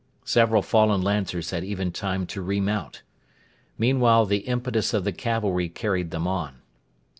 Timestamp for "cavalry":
5.13-5.69